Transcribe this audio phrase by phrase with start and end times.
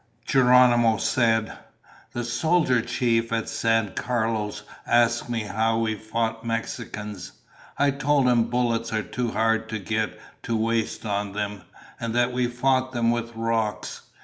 [0.25, 1.55] Geronimo said,
[2.13, 7.33] "The soldier chief at San Carlos asked me how we fought Mexicans.
[7.77, 11.61] I told him bullets are too hard to get to waste on them,
[11.99, 14.01] and that we fought them with rocks.